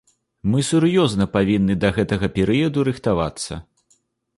[0.53, 3.65] Мы сур'ёзна павінны да гэтага перыяду рыхтавацца.